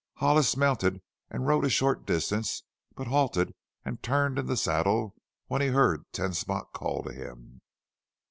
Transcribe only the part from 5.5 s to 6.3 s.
he heard